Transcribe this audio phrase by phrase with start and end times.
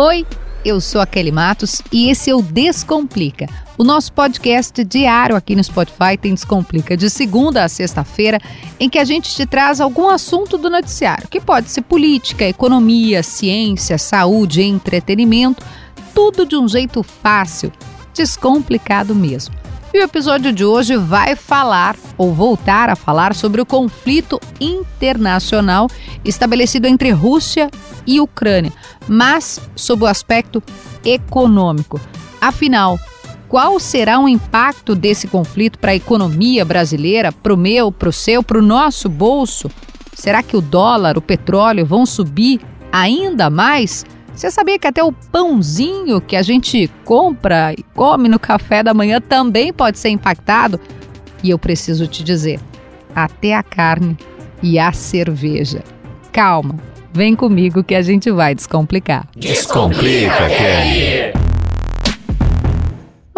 [0.00, 0.24] Oi,
[0.64, 3.48] eu sou a Kelly Matos e esse é o Descomplica.
[3.76, 8.38] O nosso podcast diário aqui no Spotify tem Descomplica de segunda a sexta-feira,
[8.78, 13.24] em que a gente te traz algum assunto do noticiário, que pode ser política, economia,
[13.24, 15.66] ciência, saúde, entretenimento,
[16.14, 17.72] tudo de um jeito fácil,
[18.14, 19.52] descomplicado mesmo.
[19.92, 25.88] E o episódio de hoje vai falar, ou voltar a falar, sobre o conflito internacional
[26.22, 27.70] estabelecido entre Rússia
[28.06, 28.72] e Ucrânia,
[29.08, 30.62] mas sob o aspecto
[31.02, 31.98] econômico.
[32.38, 32.98] Afinal,
[33.48, 38.12] qual será o impacto desse conflito para a economia brasileira, para o meu, para o
[38.12, 39.70] seu, para o nosso bolso?
[40.12, 42.60] Será que o dólar, o petróleo vão subir
[42.92, 44.04] ainda mais?
[44.38, 48.94] Você sabia que até o pãozinho que a gente compra e come no café da
[48.94, 50.78] manhã também pode ser impactado?
[51.42, 52.60] E eu preciso te dizer,
[53.12, 54.16] até a carne
[54.62, 55.82] e a cerveja.
[56.30, 56.76] Calma,
[57.12, 59.26] vem comigo que a gente vai descomplicar.
[59.36, 61.37] Descomplica, Kelly!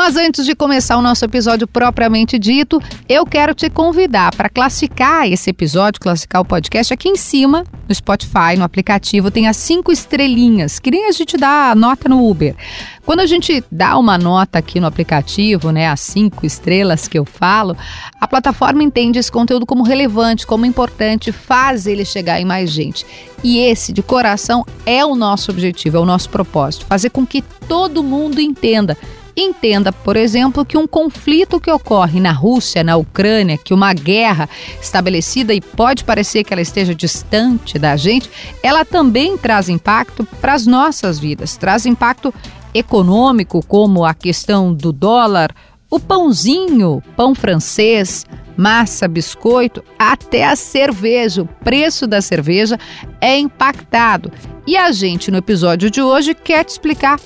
[0.00, 5.30] Mas antes de começar o nosso episódio propriamente dito, eu quero te convidar para classificar
[5.30, 9.92] esse episódio, classificar o podcast aqui em cima, no Spotify, no aplicativo, tem as cinco
[9.92, 12.56] estrelinhas, que nem a gente dá a nota no Uber.
[13.04, 17.26] Quando a gente dá uma nota aqui no aplicativo, né, as cinco estrelas que eu
[17.26, 17.76] falo,
[18.18, 23.04] a plataforma entende esse conteúdo como relevante, como importante, faz ele chegar em mais gente.
[23.44, 27.42] E esse, de coração, é o nosso objetivo, é o nosso propósito, fazer com que
[27.68, 28.96] todo mundo entenda
[29.36, 34.48] Entenda, por exemplo, que um conflito que ocorre na Rússia, na Ucrânia, que uma guerra
[34.80, 38.30] estabelecida e pode parecer que ela esteja distante da gente,
[38.62, 42.34] ela também traz impacto para as nossas vidas, traz impacto
[42.74, 45.54] econômico, como a questão do dólar,
[45.88, 48.24] o pãozinho, pão francês,
[48.56, 52.78] massa, biscoito, até a cerveja, o preço da cerveja
[53.20, 54.30] é impactado.
[54.66, 57.18] E a gente, no episódio de hoje, quer te explicar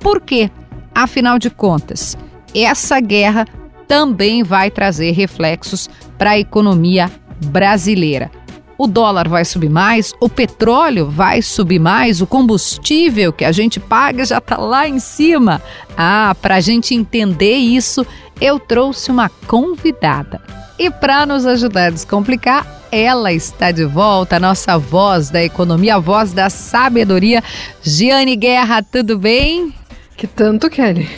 [0.00, 0.50] por quê.
[0.94, 2.16] Afinal de contas,
[2.54, 3.46] essa guerra
[3.88, 7.10] também vai trazer reflexos para a economia
[7.46, 8.30] brasileira.
[8.76, 13.78] O dólar vai subir mais, o petróleo vai subir mais, o combustível que a gente
[13.78, 15.62] paga já está lá em cima.
[15.96, 18.04] Ah, para a gente entender isso,
[18.40, 20.40] eu trouxe uma convidada.
[20.76, 25.96] E para nos ajudar a descomplicar, ela está de volta, a nossa voz da economia,
[25.96, 27.42] a voz da sabedoria.
[27.80, 29.72] Giane Guerra, tudo bem?
[30.16, 31.08] Que tanto, Kelly?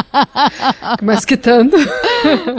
[1.02, 1.76] Mas que tanto?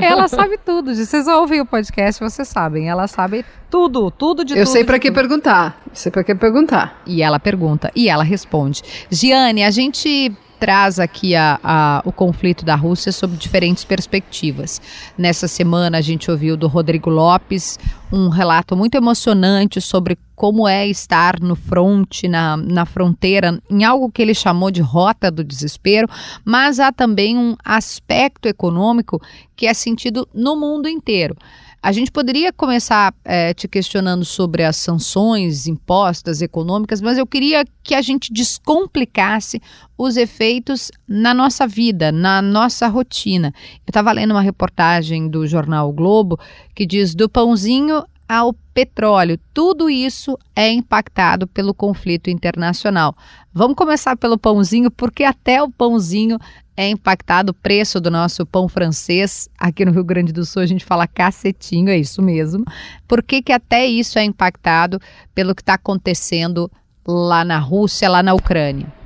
[0.02, 0.94] ela sabe tudo.
[0.94, 2.88] Vocês ouvem o podcast, vocês sabem.
[2.88, 4.74] Ela sabe tudo, tudo de Eu tudo.
[4.74, 5.82] sei para que perguntar.
[5.88, 7.02] Eu sei para que perguntar.
[7.06, 8.84] E ela pergunta e ela responde.
[9.10, 14.81] Giane, a gente traz aqui a, a, o conflito da Rússia sob diferentes perspectivas.
[15.18, 17.80] Nessa semana a gente ouviu do Rodrigo Lopes
[18.12, 24.09] um relato muito emocionante sobre como é estar no fronte, na, na fronteira, em algo
[24.09, 26.07] que ele chamou de rota do desespero,
[26.45, 29.22] mas há também um aspecto econômico
[29.53, 31.35] que é sentido no mundo inteiro.
[31.83, 37.66] A gente poderia começar é, te questionando sobre as sanções impostas econômicas, mas eu queria
[37.83, 39.61] que a gente descomplicasse
[39.97, 43.53] os efeitos na nossa vida, na nossa rotina.
[43.85, 46.39] Eu estava lendo uma reportagem do jornal o Globo
[46.73, 49.40] que diz do pãozinho ao petróleo.
[49.51, 53.16] Tudo isso é impactado pelo conflito internacional.
[53.51, 56.38] Vamos começar pelo pãozinho, porque até o pãozinho
[56.78, 59.50] é impactado o preço do nosso pão francês.
[59.57, 62.63] Aqui no Rio Grande do Sul a gente fala cacetinho, é isso mesmo.
[63.07, 65.01] Por que, que até isso é impactado
[65.34, 66.72] pelo que está acontecendo
[67.06, 68.99] lá na Rússia, lá na Ucrânia?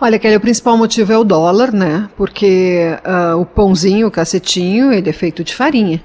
[0.00, 2.08] Olha, Kelly, o principal motivo é o dólar, né?
[2.16, 6.02] Porque uh, o pãozinho, o cacetinho, ele é feito de farinha.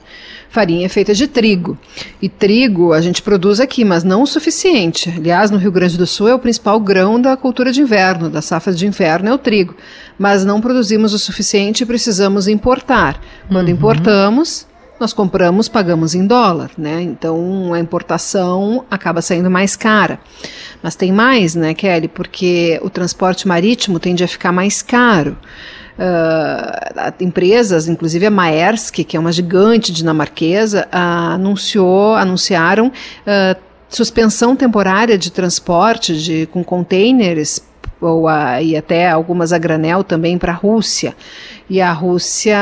[0.49, 1.77] Farinha é feita de trigo.
[2.19, 5.13] E trigo a gente produz aqui, mas não o suficiente.
[5.15, 8.41] Aliás, no Rio Grande do Sul é o principal grão da cultura de inverno, da
[8.41, 9.75] safra de inverno é o trigo.
[10.17, 13.21] Mas não produzimos o suficiente e precisamos importar.
[13.47, 13.73] Quando uhum.
[13.73, 14.65] importamos,
[14.99, 17.01] nós compramos, pagamos em dólar, né?
[17.01, 20.19] Então a importação acaba saindo mais cara.
[20.83, 22.07] Mas tem mais, né, Kelly?
[22.07, 25.37] Porque o transporte marítimo tende a ficar mais caro.
[25.97, 33.59] Uh, empresas, inclusive a Maersk, que é uma gigante dinamarquesa, uh, anunciou, anunciaram uh,
[33.89, 37.61] suspensão temporária de transporte de, com containers
[37.99, 41.13] ou a, e até algumas a granel também para a Rússia.
[41.69, 42.57] E a Rússia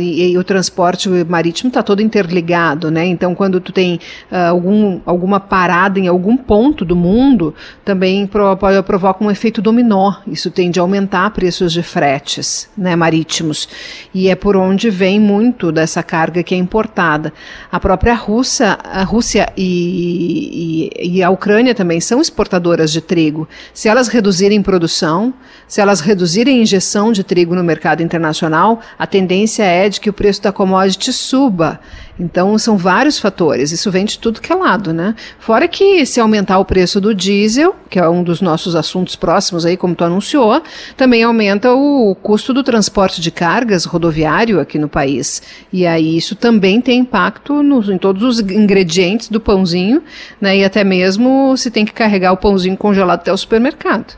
[0.00, 3.06] e, e o transporte marítimo está todo interligado, né?
[3.06, 7.54] Então, quando tu tem uh, algum, alguma parada em algum ponto do mundo,
[7.84, 10.14] também pro, provoca um efeito dominó.
[10.26, 13.68] Isso tende a aumentar preços de fretes né, marítimos.
[14.12, 17.32] E é por onde vem muito dessa carga que é importada.
[17.70, 23.48] A própria Rússia, a Rússia e, e, e a Ucrânia também são exportadoras de trigo.
[23.72, 25.32] Se elas reduzirem produção,
[25.68, 30.12] se elas reduzirem injeção de trigo no mercado internacional, a tendência é de que o
[30.12, 31.80] preço da commodity suba.
[32.20, 33.72] Então, são vários fatores.
[33.72, 35.14] Isso vem de tudo que é lado, né?
[35.38, 39.64] Fora que se aumentar o preço do diesel, que é um dos nossos assuntos próximos
[39.64, 40.62] aí, como tu anunciou,
[40.98, 45.42] também aumenta o custo do transporte de cargas rodoviário aqui no país.
[45.72, 50.02] E aí isso também tem impacto nos, em todos os ingredientes do pãozinho,
[50.38, 50.58] né?
[50.58, 54.14] E até mesmo se tem que carregar o pãozinho congelado até o supermercado.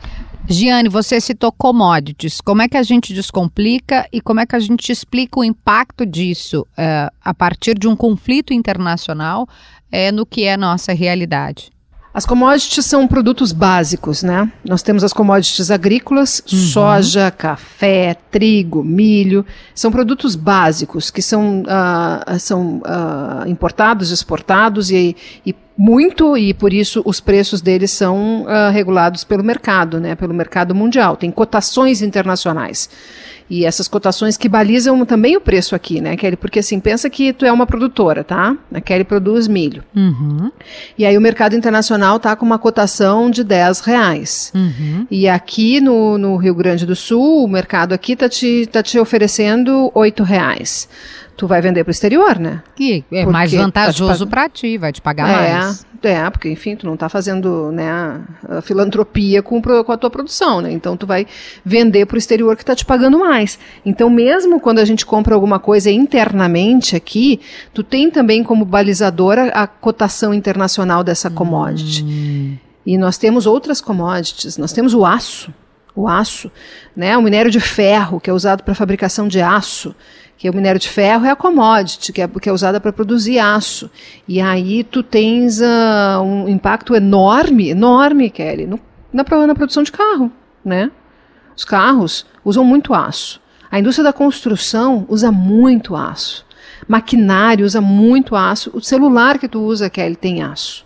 [0.47, 2.41] Giane, você citou commodities.
[2.41, 6.05] Como é que a gente descomplica e como é que a gente explica o impacto
[6.05, 11.71] disso uh, a partir de um conflito internacional uh, no que é nossa realidade?
[12.13, 14.51] As commodities são produtos básicos, né?
[14.63, 16.59] Nós temos as commodities agrícolas, uhum.
[16.59, 19.43] soja, café, trigo, milho.
[19.73, 26.71] São produtos básicos que são, uh, são uh, importados, exportados e, e muito e por
[26.71, 31.17] isso os preços deles são uh, regulados pelo mercado, né, pelo mercado mundial.
[31.17, 32.91] Tem cotações internacionais.
[33.53, 36.35] E essas cotações que balizam também o preço aqui, né, Kelly?
[36.35, 38.57] Porque assim, pensa que tu é uma produtora, tá?
[38.73, 39.83] A Kelly produz milho.
[39.95, 40.51] Uhum.
[40.97, 44.51] E aí o mercado internacional tá com uma cotação de 10 reais.
[44.55, 45.05] Uhum.
[45.11, 48.97] E aqui no, no Rio Grande do Sul, o mercado aqui tá te, tá te
[48.97, 50.89] oferecendo 8 reais
[51.35, 52.61] tu vai vender para o exterior, né?
[52.75, 55.85] Que é porque mais vantajoso para ti, vai te pagar é, mais.
[56.03, 58.21] É, porque enfim, tu não está fazendo né,
[58.61, 60.71] filantropia com, com, a tua produção, né?
[60.71, 61.25] Então tu vai
[61.63, 63.57] vender para o exterior que está te pagando mais.
[63.85, 67.39] Então mesmo quando a gente compra alguma coisa internamente aqui,
[67.73, 72.03] tu tem também como balizadora a cotação internacional dessa commodity.
[72.03, 72.57] Hum.
[72.85, 75.53] E nós temos outras commodities, nós temos o aço,
[75.95, 76.51] o aço,
[76.95, 79.95] né, o minério de ferro que é usado para fabricação de aço
[80.43, 83.39] que o minério de ferro é a commodity, que é, que é usada para produzir
[83.39, 83.89] aço.
[84.27, 88.77] E aí tu tens uh, um impacto enorme, enorme, Kelly, no,
[89.13, 90.29] na, na produção de carro,
[90.65, 90.91] né?
[91.55, 93.39] Os carros usam muito aço.
[93.71, 96.45] A indústria da construção usa muito aço.
[96.89, 98.69] Maquinário usa muito aço.
[98.73, 100.83] O celular que tu usa, Kelly, tem aço.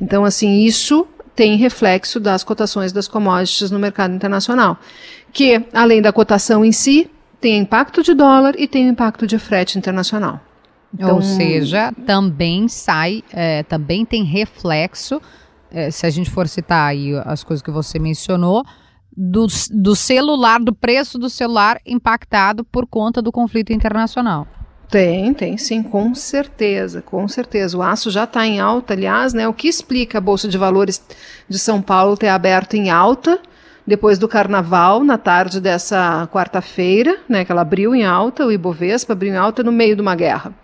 [0.00, 4.78] Então, assim, isso tem reflexo das cotações das commodities no mercado internacional.
[5.32, 7.10] Que, além da cotação em si,
[7.42, 10.40] tem impacto de dólar e tem impacto de frete internacional.
[10.94, 15.20] Então, Ou seja, também sai, é, também tem reflexo,
[15.70, 18.64] é, se a gente for citar aí as coisas que você mencionou,
[19.14, 24.46] do, do celular, do preço do celular impactado por conta do conflito internacional.
[24.88, 27.76] Tem, tem sim, com certeza, com certeza.
[27.76, 29.48] O aço já está em alta, aliás, né?
[29.48, 31.02] O que explica a Bolsa de Valores
[31.48, 33.40] de São Paulo ter aberto em alta
[33.86, 39.12] depois do carnaval, na tarde dessa quarta-feira, né, que ela abriu em alta, o Ibovespa
[39.12, 40.54] abriu em alta no meio de uma guerra.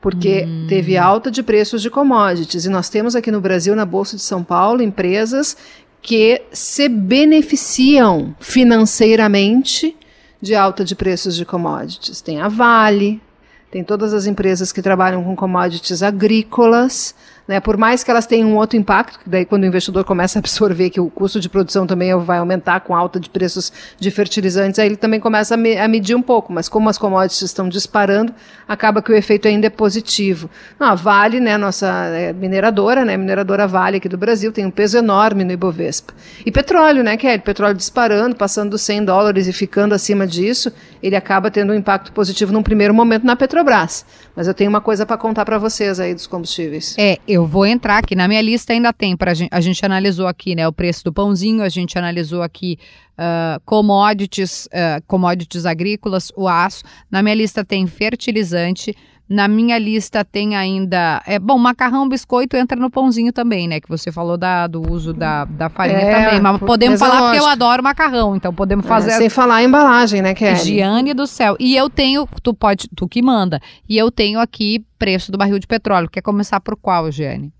[0.00, 0.66] Porque hum.
[0.68, 2.66] teve alta de preços de commodities.
[2.66, 5.56] E nós temos aqui no Brasil, na Bolsa de São Paulo, empresas
[6.02, 9.96] que se beneficiam financeiramente
[10.42, 12.20] de alta de preços de commodities.
[12.20, 13.22] Tem a Vale,
[13.70, 17.14] tem todas as empresas que trabalham com commodities agrícolas,
[17.46, 17.60] né?
[17.60, 20.90] Por mais que elas tenham um outro impacto, daí quando o investidor começa a absorver
[20.90, 24.86] que o custo de produção também vai aumentar com alta de preços de fertilizantes, aí
[24.86, 26.52] ele também começa a, me, a medir um pouco.
[26.52, 28.34] Mas como as commodities estão disparando,
[28.66, 30.48] acaba que o efeito ainda é positivo.
[30.78, 34.70] Não, a Vale, né, nossa é, mineradora, né, mineradora Vale aqui do Brasil, tem um
[34.70, 36.14] peso enorme no Ibovespa.
[36.44, 37.40] E petróleo, né, Kelly?
[37.40, 40.72] Petróleo disparando, passando dos 100 dólares e ficando acima disso,
[41.02, 44.06] ele acaba tendo um impacto positivo num primeiro momento na Petrobras.
[44.34, 46.94] Mas eu tenho uma coisa para contar para vocês aí dos combustíveis.
[46.98, 48.14] É, vou entrar aqui.
[48.14, 51.62] Na minha lista ainda tem, gente, a gente analisou aqui né, o preço do pãozinho,
[51.62, 52.78] a gente analisou aqui
[53.18, 56.84] uh, commodities, uh, commodities agrícolas, o aço.
[57.10, 58.94] Na minha lista tem fertilizante.
[59.28, 61.22] Na minha lista tem ainda.
[61.26, 63.80] É, bom, macarrão, biscoito entra no pãozinho também, né?
[63.80, 66.40] Que você falou da, do uso da, da farinha é, também.
[66.40, 69.10] Mas podemos falar porque eu adoro macarrão, então podemos é, fazer.
[69.12, 70.56] É, sem falar a embalagem, né, Kelly?
[70.56, 71.56] Giane do céu.
[71.58, 72.28] E eu tenho.
[72.42, 72.88] Tu pode.
[72.94, 73.60] Tu que manda.
[73.88, 76.10] E eu tenho aqui preço do barril de petróleo.
[76.10, 77.50] Quer começar por qual, Giane?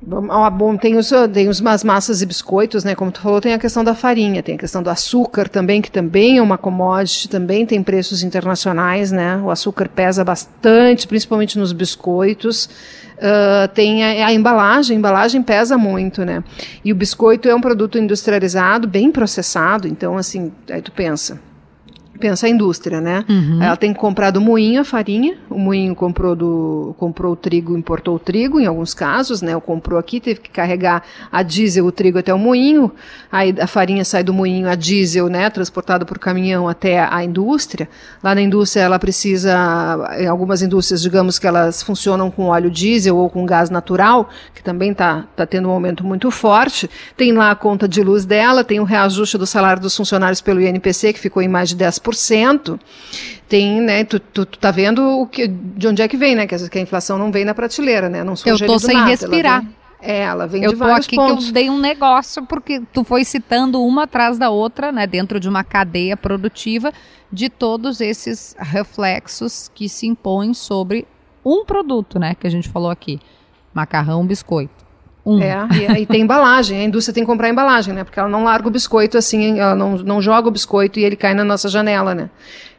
[0.00, 2.94] Bom, tem, os, tem os, as massas e biscoitos, né?
[2.94, 5.90] Como tu falou, tem a questão da farinha, tem a questão do açúcar também, que
[5.90, 9.38] também é uma commodity, também tem preços internacionais, né?
[9.38, 12.66] O açúcar pesa bastante, principalmente nos biscoitos.
[13.16, 16.44] Uh, tem a, a, embalagem, a embalagem pesa muito, né?
[16.84, 21.40] E o biscoito é um produto industrializado, bem processado, então, assim, aí tu pensa,
[22.18, 23.24] pensa a indústria, né?
[23.28, 23.62] Uhum.
[23.62, 27.76] Ela tem que comprar do moinho a farinha, o moinho comprou do comprou o trigo,
[27.76, 29.56] importou o trigo em alguns casos, né?
[29.56, 32.90] O comprou aqui, teve que carregar a diesel o trigo até o moinho,
[33.30, 37.88] aí a farinha sai do moinho a diesel, né, transportado por caminhão até a indústria.
[38.22, 39.56] Lá na indústria ela precisa,
[40.18, 44.62] em algumas indústrias, digamos que elas funcionam com óleo diesel ou com gás natural, que
[44.62, 46.88] também está tá tendo um aumento muito forte.
[47.16, 50.60] Tem lá a conta de luz dela, tem o reajuste do salário dos funcionários pelo
[50.60, 52.78] INPC, que ficou em mais de 10% 10%,
[53.48, 56.46] tem, né, tu, tu, tu, tá vendo o que, de onde é que vem, né,
[56.46, 58.94] que a, que a inflação não vem na prateleira, né, não surge Eu tô sem
[58.94, 59.62] nada, respirar.
[59.62, 61.44] Ela vem, é, ela vem eu de vários aqui pontos.
[61.44, 65.40] que eu dei um negócio, porque tu foi citando uma atrás da outra, né, dentro
[65.40, 66.92] de uma cadeia produtiva,
[67.32, 71.06] de todos esses reflexos que se impõem sobre
[71.44, 73.18] um produto, né, que a gente falou aqui,
[73.72, 74.77] macarrão, biscoito.
[75.28, 75.42] Um.
[75.42, 78.02] É, e aí tem embalagem, a indústria tem que comprar embalagem, né?
[78.02, 81.16] Porque ela não larga o biscoito assim, ela não, não joga o biscoito e ele
[81.16, 82.30] cai na nossa janela, né?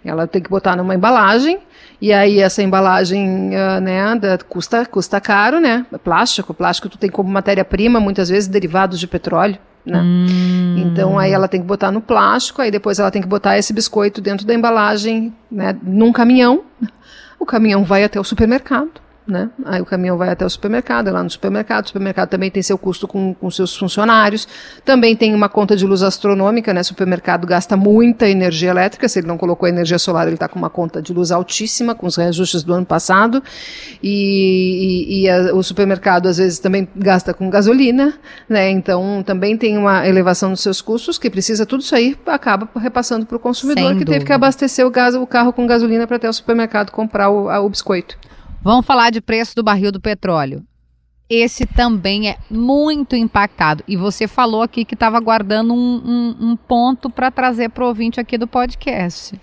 [0.03, 1.59] Ela tem que botar numa embalagem,
[2.01, 5.85] e aí essa embalagem, uh, né, da, custa, custa caro, né?
[5.93, 9.59] É plástico, plástico tu tem como matéria-prima, muitas vezes derivados de petróleo.
[9.85, 10.01] Né?
[10.01, 10.75] Hum.
[10.77, 13.71] Então aí ela tem que botar no plástico, aí depois ela tem que botar esse
[13.73, 16.63] biscoito dentro da embalagem, né, num caminhão.
[17.39, 19.49] O caminhão vai até o supermercado né?
[19.65, 21.85] Aí o caminhão vai até o supermercado, é lá no supermercado.
[21.85, 24.47] O supermercado também tem seu custo com, com seus funcionários.
[24.83, 26.81] Também tem uma conta de luz astronômica, né?
[26.81, 29.07] O supermercado gasta muita energia elétrica.
[29.07, 32.07] Se ele não colocou energia solar, ele está com uma conta de luz altíssima, com
[32.07, 33.43] os reajustes do ano passado.
[34.01, 38.15] E, e, e a, o supermercado, às vezes, também gasta com gasolina,
[38.47, 38.69] né?
[38.69, 43.25] Então, também tem uma elevação dos seus custos, que precisa tudo isso aí, acaba repassando
[43.25, 44.11] para o consumidor, Sem que dúvida.
[44.13, 47.49] teve que abastecer o, gás, o carro com gasolina para até o supermercado comprar o,
[47.49, 48.17] a, o biscoito.
[48.61, 50.63] Vamos falar de preço do barril do petróleo.
[51.29, 53.83] Esse também é muito impactado.
[53.87, 57.87] E você falou aqui que estava guardando um, um, um ponto para trazer para o
[57.87, 59.39] ouvinte aqui do podcast.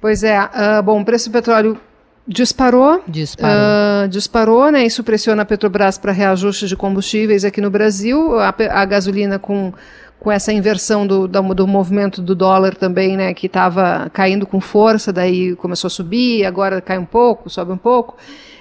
[0.00, 0.40] Pois é.
[0.40, 1.78] Uh, bom, o preço do petróleo
[2.26, 3.02] disparou.
[3.06, 3.54] Disparou.
[3.54, 4.84] Uh, disparou, né?
[4.84, 8.38] Isso pressiona a Petrobras para reajuste de combustíveis aqui no Brasil.
[8.40, 9.72] A, a gasolina com
[10.18, 14.60] com essa inversão do, do, do, movimento do dólar também, né, que estava caindo com
[14.60, 18.16] força, daí começou a subir, agora cai um pouco, sobe um pouco.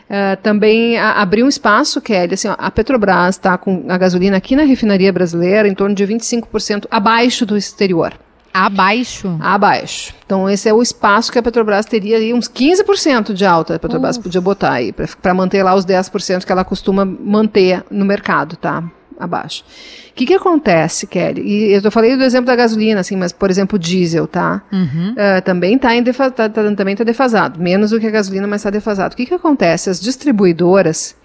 [0.06, 4.38] Uh, também a, abriu um espaço, Kelly, assim, ó, a Petrobras está com a gasolina
[4.38, 8.14] aqui na refinaria brasileira em torno de 25% abaixo do exterior.
[8.54, 9.38] Abaixo?
[9.42, 10.14] Abaixo.
[10.26, 13.80] Então, esse é o espaço que a Petrobras teria aí, uns 15% de alta a
[13.80, 14.24] Petrobras Uf.
[14.24, 18.82] podia botar aí, para manter lá os 10% que ela costuma manter no mercado, tá?
[19.20, 19.64] Abaixo.
[20.12, 21.42] O que, que acontece, Kelly?
[21.42, 24.62] E eu falei do exemplo da gasolina, assim, mas, por exemplo, o diesel, tá?
[24.72, 25.12] Uhum.
[25.12, 27.60] Uh, também está tá, tá, também tá defasado.
[27.60, 29.14] Menos do que a gasolina, mas está defasado.
[29.14, 29.90] O que, que acontece?
[29.90, 31.16] As distribuidoras,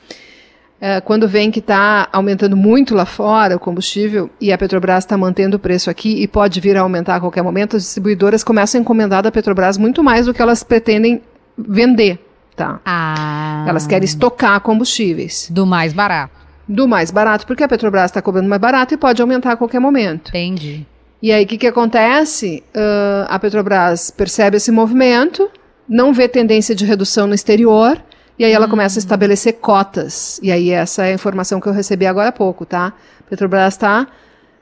[0.80, 5.16] uh, quando vem que está aumentando muito lá fora o combustível e a Petrobras está
[5.16, 8.80] mantendo o preço aqui e pode vir a aumentar a qualquer momento, as distribuidoras começam
[8.80, 11.23] a encomendar da Petrobras muito mais do que elas pretendem
[11.56, 12.25] vender.
[12.56, 12.80] Tá?
[12.85, 13.64] Ah.
[13.68, 15.49] Elas querem estocar combustíveis.
[15.50, 16.39] Do mais barato
[16.71, 19.81] do mais barato, porque a Petrobras está cobrando mais barato e pode aumentar a qualquer
[19.81, 20.29] momento.
[20.29, 20.87] Entendi.
[21.21, 22.62] E aí, o que, que acontece?
[22.75, 25.50] Uh, a Petrobras percebe esse movimento,
[25.89, 28.00] não vê tendência de redução no exterior,
[28.39, 28.71] e aí ela hum.
[28.71, 30.39] começa a estabelecer cotas.
[30.43, 32.95] E aí, essa é a informação que eu recebi agora há pouco, tá?
[33.19, 34.07] A Petrobras está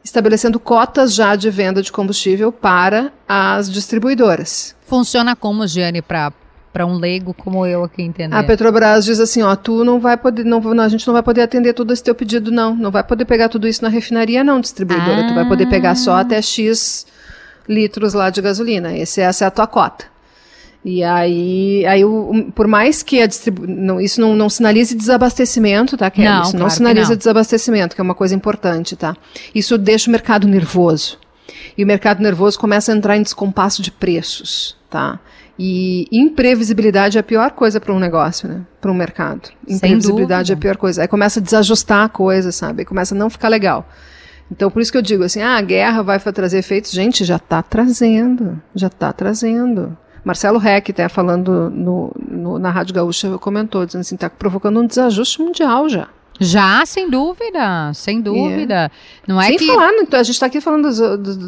[0.02, 4.74] estabelecendo cotas já de venda de combustível para as distribuidoras.
[4.86, 6.32] Funciona como, Giane, para
[6.72, 8.34] para um leigo como eu aqui entender.
[8.34, 11.42] A Petrobras diz assim, ó, tu não vai poder, não, a gente não vai poder
[11.42, 14.60] atender todo esse teu pedido não, não vai poder pegar tudo isso na refinaria não,
[14.60, 15.28] distribuidora, ah.
[15.28, 16.20] tu vai poder pegar só ah.
[16.20, 17.06] até X
[17.68, 20.06] litros lá de gasolina, Esse, essa é a tua cota.
[20.84, 25.96] E aí, aí o, por mais que a distribu não, isso não, não sinalize desabastecimento,
[25.96, 26.28] tá, Kelly?
[26.28, 27.16] Não, isso claro não sinaliza não.
[27.16, 29.16] desabastecimento, que é uma coisa importante, tá?
[29.54, 31.18] Isso deixa o mercado nervoso.
[31.76, 35.18] E o mercado nervoso começa a entrar em descompasso de preços, tá?
[35.58, 38.60] E imprevisibilidade é a pior coisa para um negócio, né?
[38.80, 39.48] Para um mercado.
[39.66, 41.02] Imprevisibilidade é a pior coisa.
[41.02, 42.82] Aí começa a desajustar a coisa, sabe?
[42.82, 43.88] Aí começa a não ficar legal.
[44.50, 46.92] Então, por isso que eu digo assim, ah, a guerra vai trazer efeitos.
[46.92, 48.62] Gente, já está trazendo.
[48.74, 49.96] Já está trazendo.
[50.24, 54.86] Marcelo Reck, até falando no, no, na Rádio Gaúcha, comentou, dizendo assim, está provocando um
[54.86, 56.08] desajuste mundial já.
[56.40, 58.90] Já, sem dúvida, sem dúvida.
[59.26, 59.66] Não é sem que...
[59.66, 60.98] falar, a gente está aqui falando das,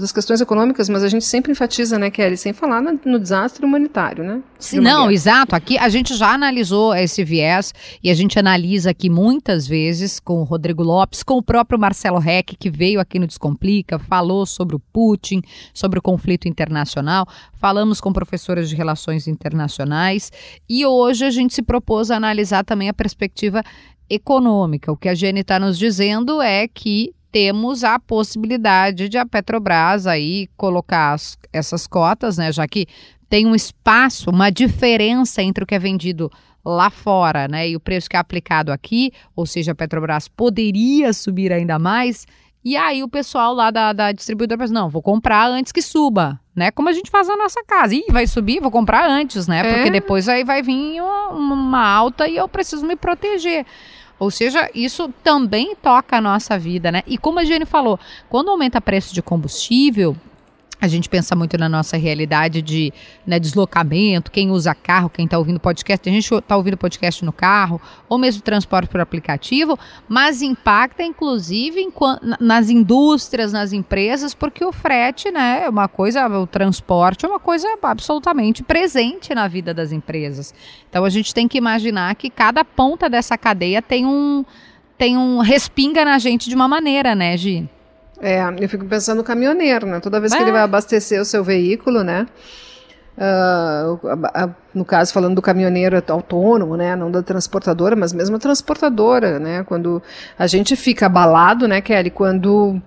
[0.00, 3.64] das, questões econômicas, mas a gente sempre enfatiza, né, Kelly, sem falar no, no desastre
[3.64, 4.42] humanitário, né?
[4.74, 5.12] Não, guerra.
[5.12, 5.54] exato.
[5.54, 10.40] Aqui a gente já analisou esse viés e a gente analisa aqui muitas vezes com
[10.40, 14.74] o Rodrigo Lopes, com o próprio Marcelo Reck, que veio aqui no Descomplica, falou sobre
[14.74, 15.40] o Putin,
[15.72, 20.32] sobre o conflito internacional, falamos com professoras de relações internacionais
[20.68, 23.62] e hoje a gente se propôs a analisar também a perspectiva
[24.10, 24.90] econômica.
[24.90, 30.06] O que a Jenny está nos dizendo é que temos a possibilidade de a Petrobras
[30.06, 32.86] aí colocar as, essas cotas, né, já que
[33.28, 36.28] tem um espaço, uma diferença entre o que é vendido
[36.64, 41.12] lá fora, né, e o preço que é aplicado aqui, ou seja, a Petrobras poderia
[41.12, 42.26] subir ainda mais,
[42.64, 46.38] e aí o pessoal lá da, da distribuidora pensa, não, vou comprar antes que suba,
[46.54, 46.70] né?
[46.70, 47.94] Como a gente faz na nossa casa.
[47.94, 49.62] Ih, vai subir, vou comprar antes, né?
[49.62, 49.90] Porque É.
[49.90, 53.64] depois aí vai vir uma, uma alta e eu preciso me proteger.
[54.20, 57.02] Ou seja, isso também toca a nossa vida, né?
[57.06, 57.98] E como a Jenny falou,
[58.28, 60.14] quando aumenta o preço de combustível,
[60.80, 62.92] a gente pensa muito na nossa realidade de
[63.26, 67.32] né, deslocamento, quem usa carro, quem está ouvindo podcast, a gente está ouvindo podcast no
[67.32, 71.90] carro, ou mesmo transporte por aplicativo, mas impacta inclusive em
[72.40, 77.40] nas indústrias, nas empresas, porque o frete né, é uma coisa, o transporte é uma
[77.40, 80.54] coisa absolutamente presente na vida das empresas.
[80.88, 84.44] Então a gente tem que imaginar que cada ponta dessa cadeia tem um,
[84.96, 87.68] tem um respinga na gente de uma maneira, né, Gi?
[88.20, 89.98] É, eu fico pensando no caminhoneiro, né?
[90.00, 90.42] Toda vez que É.
[90.42, 92.26] ele vai abastecer o seu veículo, né?
[93.22, 96.96] a- a- no caso, falando do caminhoneiro autônomo, né?
[96.96, 99.62] Não da transportadora, mas mesmo a transportadora, né?
[99.64, 100.02] Quando
[100.38, 102.08] a gente fica abalado, né, Kelly?
[102.10, 102.80] Quando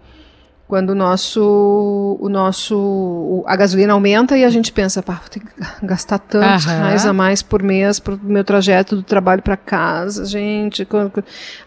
[0.68, 5.30] quando o nosso, o nosso o- a gasolina aumenta e a gente pensa, pá, vou
[5.30, 5.48] ter que
[5.86, 6.78] gastar tantos Aham.
[6.80, 10.88] reais a mais por mês pro meu trajeto do trabalho para casa, gente.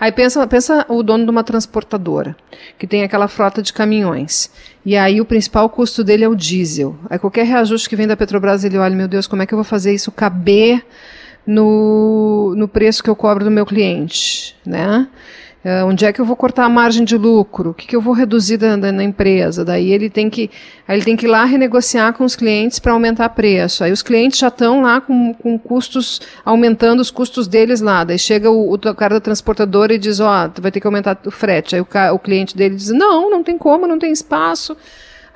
[0.01, 2.35] Aí pensa, pensa o dono de uma transportadora,
[2.79, 4.51] que tem aquela frota de caminhões.
[4.85, 6.97] E aí o principal custo dele é o diesel.
[7.11, 9.59] Aí qualquer reajuste que vem da Petrobras, ele olha, meu Deus, como é que eu
[9.59, 10.85] vou fazer isso caber
[11.47, 15.07] no, no preço que eu cobro do meu cliente, né?
[15.69, 17.71] Eh, onde é que eu vou cortar a margem de lucro?
[17.71, 19.65] O que, que eu vou reduzir da, da- na empresa?
[19.65, 20.49] Daí ele tem que,
[20.89, 23.83] ele tem que ir lá renegociar com os clientes para aumentar preço.
[23.83, 28.05] Aí os clientes já estão lá com, com custos, aumentando os custos deles lá.
[28.05, 31.19] Daí chega o, o cara da transportadora e diz, ó, tu vai ter que aumentar
[31.27, 31.75] o frete.
[31.75, 34.77] Aí o, o cliente dele diz, não, não tem como, não tem espaço.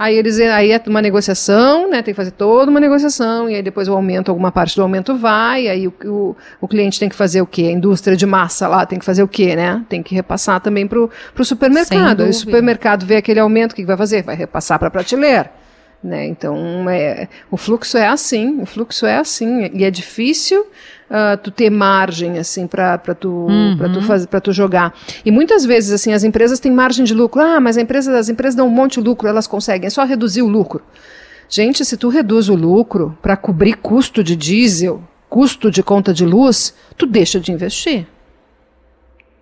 [0.01, 2.01] Aí eles aí é uma negociação, né?
[2.01, 5.15] Tem que fazer toda uma negociação, e aí depois o aumento, alguma parte do aumento
[5.15, 7.65] vai, aí o, o, o cliente tem que fazer o quê?
[7.65, 9.85] A indústria de massa lá tem que fazer o quê, né?
[9.91, 12.17] Tem que repassar também para o supermercado.
[12.17, 12.31] Dúvida.
[12.31, 14.23] o supermercado vê aquele aumento, o que que vai fazer?
[14.23, 15.60] Vai repassar para a prateleira.
[16.03, 16.27] Né?
[16.27, 20.67] Então, é, o fluxo é assim, o fluxo é assim, e é difícil
[21.11, 24.95] ah, tu ter margem assim para tu para tu fazer para tu jogar.
[25.25, 27.43] E muitas vezes assim as empresas têm margem de lucro.
[27.43, 30.05] Ah, mas a empresa, as empresas dão um monte de lucro, elas conseguem, é só
[30.05, 30.83] reduzir o lucro.
[31.51, 36.25] Gente, se tu reduz o lucro para cobrir custo de diesel, custo de conta de
[36.25, 38.07] luz, tu deixa de investir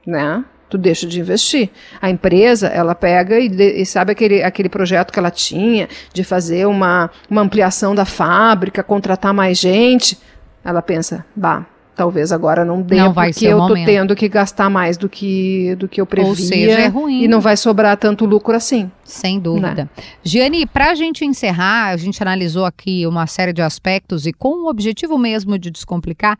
[0.08, 0.42] né?
[0.68, 1.70] Tu deixa de investir.
[2.00, 6.22] A empresa, ela pega e, de- e sabe aquele, aquele projeto que ela tinha de
[6.22, 10.18] fazer uma, uma ampliação da fábrica, contratar mais gente.
[10.64, 11.64] Ela pensa, bah,
[11.96, 13.86] talvez agora não dê, Não porque eu tô momento.
[13.86, 16.34] tendo que gastar mais do que, do que eu previa.
[16.34, 17.22] seja, é ruim.
[17.22, 18.90] E não vai sobrar tanto lucro assim.
[19.02, 19.88] Sem dúvida.
[20.22, 24.64] Giane, para a gente encerrar, a gente analisou aqui uma série de aspectos e com
[24.64, 26.38] o objetivo mesmo de descomplicar,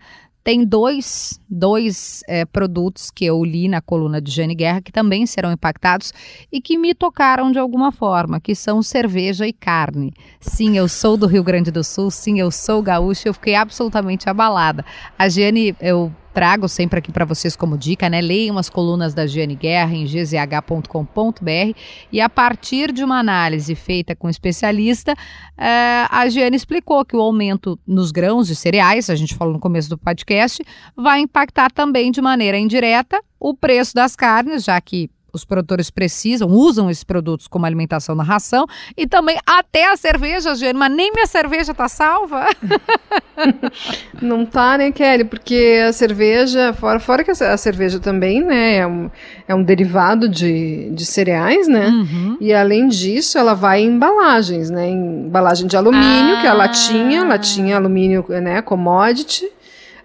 [0.49, 5.27] tem dois, dois eh, produtos que eu li na coluna de Jane Guerra que também
[5.27, 6.11] serão impactados
[6.51, 10.11] e que me tocaram de alguma forma, que são cerveja e carne.
[10.41, 14.31] Sim, eu sou do Rio Grande do Sul, sim, eu sou gaúcha, eu fiquei absolutamente
[14.31, 14.87] abalada.
[15.19, 18.21] A Giane, eu trago sempre aqui para vocês como dica, né?
[18.21, 21.77] Leiam as colunas da Giane Guerra em gzh.com.br
[22.13, 25.17] e a partir de uma análise feita com um especialista,
[25.57, 29.59] eh, a Giane explicou que o aumento nos grãos e cereais, a gente falou no
[29.59, 30.63] começo do podcast,
[30.97, 36.49] vai impactar também de maneira indireta o preço das carnes, já que os produtores precisam,
[36.49, 41.13] usam esses produtos como alimentação na ração e também até a cerveja, Giane, mas nem
[41.13, 42.47] minha cerveja tá salva.
[44.21, 45.25] Não tá, né, Kelly?
[45.25, 49.11] Porque a cerveja, fora, fora que a ce- a cerveja também, né, é um,
[49.47, 51.89] é um derivado de, de cereais, né?
[51.89, 52.37] Uhum.
[52.41, 54.89] E além disso, ela vai em embalagens, né?
[54.89, 56.55] Em embalagem de alumínio, que é a Ah.
[56.55, 58.61] latinha, latinha alumínio, né?
[58.63, 59.49] Commodity.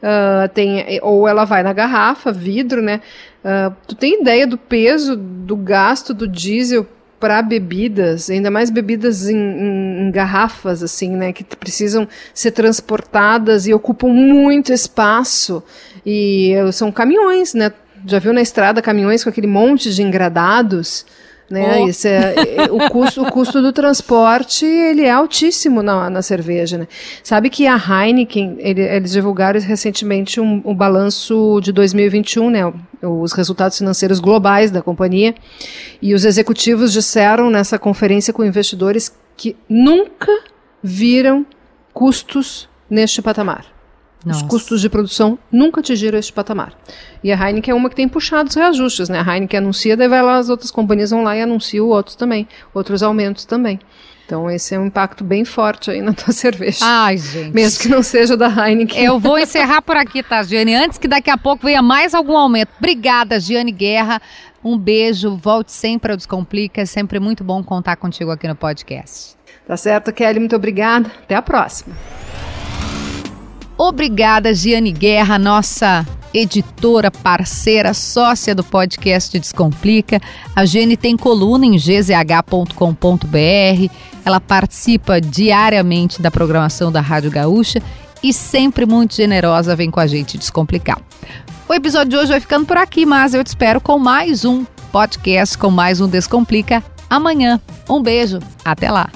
[0.06, 3.00] Ah, tem, ou ela vai na garrafa, vidro, né?
[3.44, 6.86] Ah, tu tem ideia do peso do gasto do diesel
[7.22, 11.32] para bebidas, ainda mais bebidas em, em- em garrafas, assim, né?
[11.32, 15.64] Que precisam ser transportadas e ocupam muito espaço.
[16.06, 17.72] E eh, são caminhões, né?
[18.06, 21.06] Já viu na estrada caminhões com aquele monte de engradados?
[21.50, 21.82] Né?
[21.82, 21.88] Oh.
[21.88, 26.78] Isso é, é, o, custo, o custo do transporte ele é altíssimo na, na cerveja.
[26.78, 26.88] Né?
[27.22, 32.74] Sabe que a Heineken, ele- eles divulgaram recentemente um, um balanço de 2021, né?
[33.02, 35.36] os resultados financeiros globais da companhia,
[36.02, 40.32] e os executivos disseram nessa conferência com investidores que nunca
[40.82, 41.46] viram
[41.94, 43.73] custos neste patamar.
[44.26, 44.46] Os Nossa.
[44.46, 46.74] custos de produção nunca atingiram este patamar.
[47.22, 49.20] E a Heineken é uma que tem puxado os reajustes, né?
[49.26, 52.48] A Heineken anuncia, daí vai lá, as outras companhias vão lá e anunciam outros também,
[52.74, 53.80] outros aumentos também.
[54.26, 56.80] Então esse é um impacto bem forte aí na tua cerveja.
[56.82, 57.54] Ai, gente.
[57.54, 59.04] Mesmo que não seja da Heineken.
[59.04, 60.74] Eu vou encerrar por aqui, tá, Giane?
[60.74, 62.70] Antes que daqui a pouco venha mais algum aumento.
[62.78, 64.22] Obrigada, Giane Guerra.
[64.64, 65.36] Um beijo.
[65.36, 66.80] Volte sempre ao Descomplica.
[66.82, 69.36] É sempre muito bom contar contigo aqui no podcast.
[69.68, 70.40] Tá certo, Kelly.
[70.40, 71.12] Muito obrigada.
[71.24, 71.94] Até a próxima.
[73.78, 80.20] Obrigada, Giane Guerra, nossa editora, parceira, sócia do podcast Descomplica.
[80.56, 82.74] A Giane tem coluna em gzh.com.br.
[84.26, 87.82] Ela participa diariamente da programação da Rádio Gaúcha
[88.24, 91.00] e sempre muito generosa vem com a gente descomplicar.
[91.68, 94.66] O episódio de hoje vai ficando por aqui, mas eu te espero com mais um
[94.92, 97.60] podcast, com mais um Descomplica amanhã.
[97.90, 99.10] Um beijo, até lá!